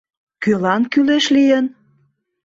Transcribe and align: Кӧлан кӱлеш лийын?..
Кӧлан 0.43 0.83
кӱлеш 0.91 1.25
лийын?.. 1.35 1.65